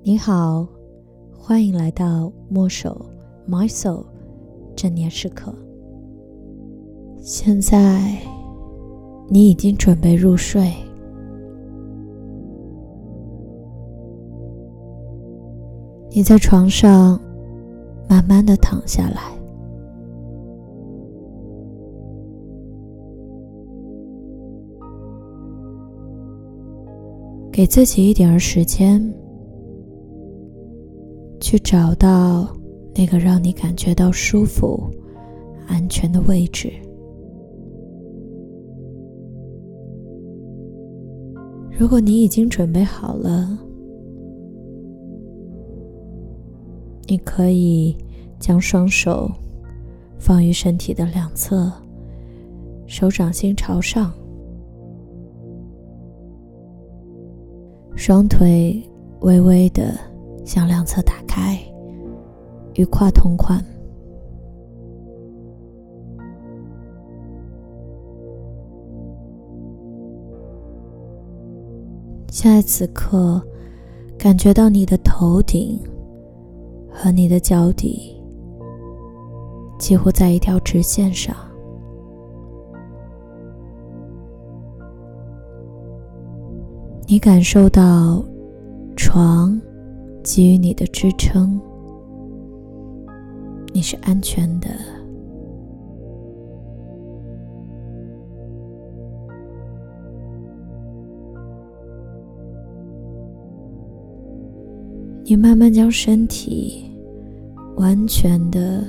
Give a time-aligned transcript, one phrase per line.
[0.00, 0.64] 你好，
[1.36, 3.04] 欢迎来到墨守
[3.48, 4.04] My Soul
[4.76, 5.52] 正念时刻。
[7.20, 8.16] 现在
[9.28, 10.72] 你已经准备入睡，
[16.12, 17.20] 你在床上
[18.08, 19.20] 慢慢的躺下来，
[27.50, 29.12] 给自己一点儿时间。
[31.40, 32.48] 去找到
[32.94, 34.90] 那个让你感觉到舒服、
[35.66, 36.72] 安全的位置。
[41.78, 43.56] 如果你已经准备好了，
[47.06, 47.96] 你可以
[48.40, 49.30] 将双手
[50.18, 51.72] 放于身体的两侧，
[52.86, 54.12] 手掌心朝上，
[57.94, 58.82] 双腿
[59.20, 60.07] 微微的。
[60.48, 61.58] 向两侧打开，
[62.76, 63.62] 与胯同宽。
[72.30, 73.42] 现在此刻，
[74.18, 75.78] 感觉到你的头顶
[76.90, 78.18] 和你的脚底
[79.78, 81.36] 几乎在一条直线上。
[87.06, 88.24] 你感受到
[88.96, 89.60] 床。
[90.30, 91.58] 给予你的支撑，
[93.72, 94.68] 你是安全的。
[105.24, 106.84] 你慢慢将身体
[107.76, 108.84] 完全的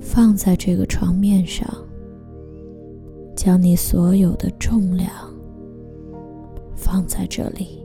[0.00, 1.66] 放在这个床面上，
[3.36, 5.08] 将你所有的重量
[6.74, 7.78] 放在这里。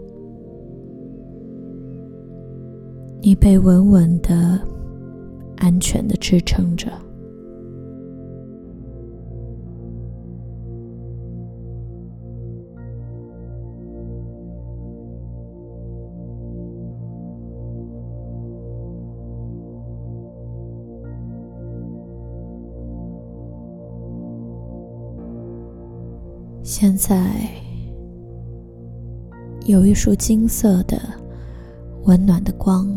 [3.25, 4.61] 你被稳稳的、
[5.57, 6.91] 安全的支撑着。
[26.61, 27.33] 现在
[29.65, 31.01] 有一束金色的、
[32.03, 32.87] 温暖的光。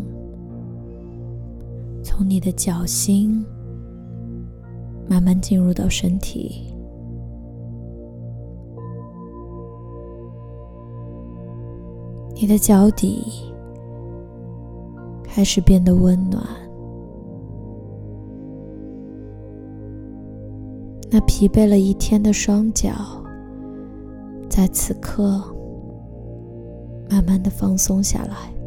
[2.19, 3.45] 从你的脚心
[5.07, 6.75] 慢慢进入到身体，
[12.35, 13.23] 你的脚底
[15.23, 16.45] 开始变得温暖，
[21.09, 22.91] 那疲惫了一天的双脚
[24.49, 25.41] 在此刻
[27.09, 28.58] 慢慢的放松下来。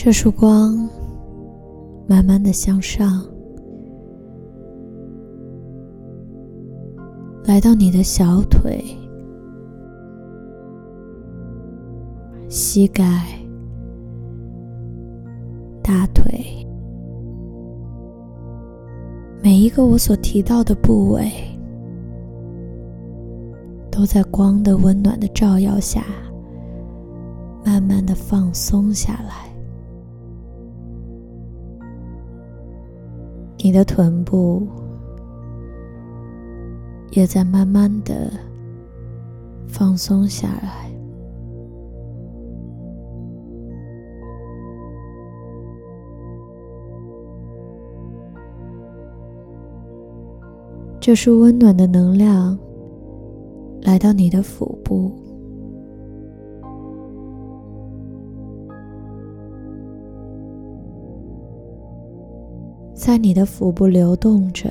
[0.00, 0.88] 这束光
[2.06, 3.20] 慢慢的向上，
[7.46, 8.80] 来到你的小腿、
[12.48, 13.24] 膝盖、
[15.82, 16.64] 大腿，
[19.42, 21.28] 每一个我所提到的部位，
[23.90, 26.04] 都在光的温暖的照耀下，
[27.64, 29.48] 慢慢的放松下来。
[33.60, 34.66] 你的臀部
[37.10, 38.30] 也在慢慢的
[39.66, 40.88] 放松下来，
[51.00, 52.56] 这束温暖的能量
[53.82, 55.27] 来到你的腹部。
[62.98, 64.68] 在你的腹部流动着，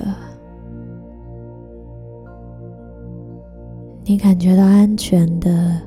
[4.03, 5.81] 你感觉到安全的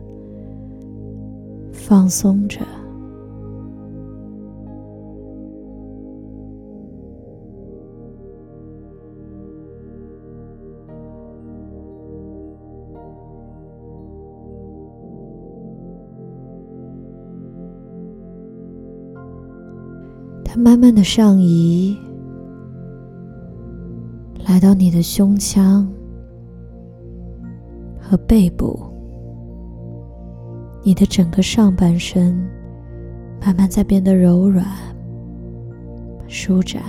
[1.71, 2.61] 放松着，
[20.43, 21.97] 它慢慢的上移。
[24.61, 25.91] 到你的胸腔
[27.99, 28.79] 和背部，
[30.83, 32.37] 你的整个上半身
[33.45, 34.67] 慢慢在变得柔软、
[36.29, 36.83] 舒展。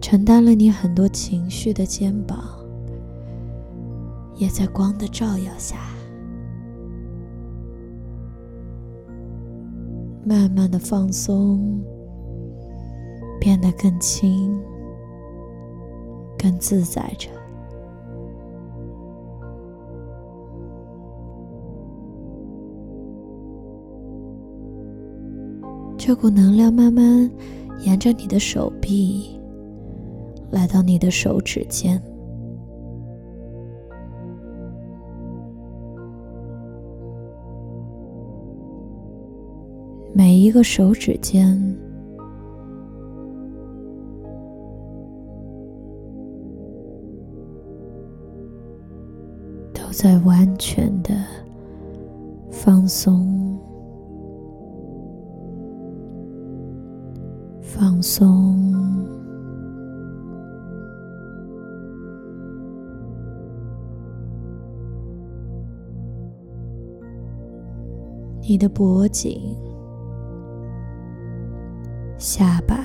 [0.00, 2.38] 承担了你很多情绪的肩膀，
[4.36, 5.76] 也在光的照耀下，
[10.24, 11.80] 慢慢的放松，
[13.40, 14.60] 变得更轻、
[16.38, 17.28] 更自在着。
[25.96, 27.30] 这股能量慢慢
[27.80, 29.38] 沿着你的手臂。
[30.50, 31.98] 来到你的手指间，
[40.22, 41.58] 每一个手指间
[49.74, 51.12] 都在完全的
[52.52, 53.58] 放松，
[57.60, 58.56] 放松。
[68.40, 69.56] 你的脖颈、
[72.22, 72.78] 下巴、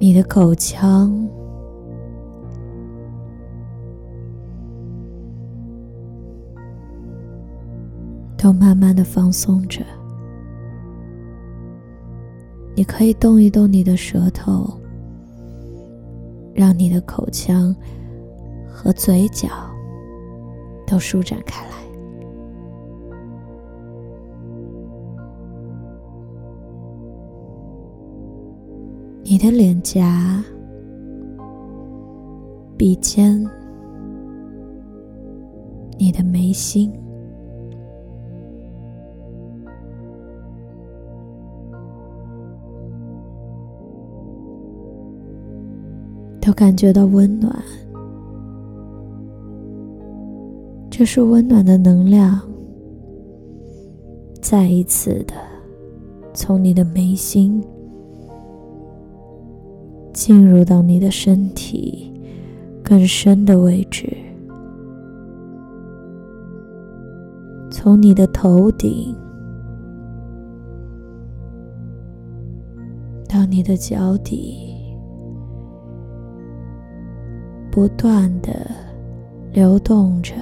[0.00, 1.16] 你的口腔，
[8.36, 9.84] 都慢慢的放松着。
[12.74, 14.76] 你可以动一动你的舌头，
[16.52, 17.72] 让你的口腔
[18.68, 19.48] 和嘴角。
[20.84, 21.76] 都舒展开来，
[29.32, 30.44] 你的脸颊、
[32.76, 33.42] 鼻尖、
[35.96, 36.92] 你的眉心，
[46.38, 47.50] 都感觉到温暖。
[50.90, 52.38] 这是温暖的能量，
[54.42, 55.32] 再一次的
[56.34, 57.64] 从你的眉心
[60.12, 62.12] 进入到你的身体
[62.82, 64.14] 更深的位置，
[67.70, 69.14] 从你的头顶
[73.28, 74.74] 到你的脚底，
[77.70, 78.70] 不断的
[79.52, 80.34] 流动着。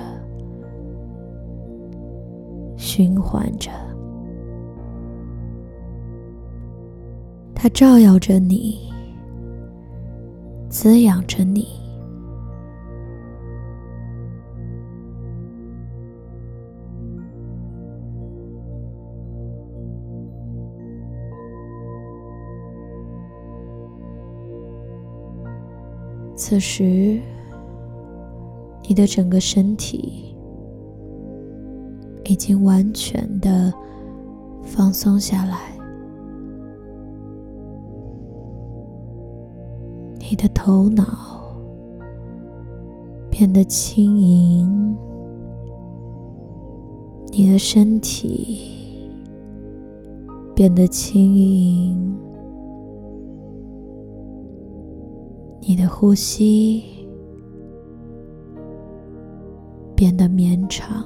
[2.77, 3.71] 循环着，
[7.55, 8.90] 它照耀着你，
[10.71, 11.67] 滋养着你。
[26.37, 27.21] 此时，
[28.89, 30.27] 你的整个身体。
[32.27, 33.75] 已经完全的
[34.63, 35.59] 放松下来，
[40.31, 41.05] 你的头脑
[43.29, 44.97] 变得轻盈，
[47.33, 49.11] 你的身体
[50.55, 52.17] 变得轻盈，
[55.63, 56.85] 你的呼吸
[59.97, 61.05] 变得绵长。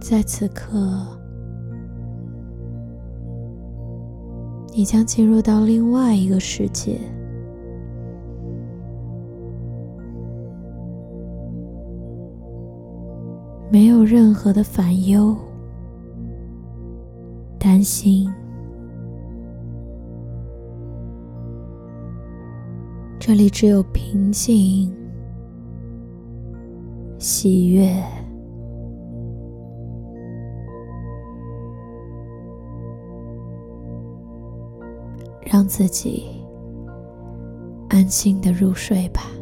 [0.00, 1.06] 在此刻，
[4.74, 6.98] 你将进入到另外一个世界，
[13.70, 15.36] 没有任何的烦忧、
[17.56, 18.28] 担心，
[23.18, 24.92] 这里只有平静、
[27.18, 28.02] 喜悦。
[35.50, 36.28] 让自己
[37.88, 39.39] 安心的入睡吧。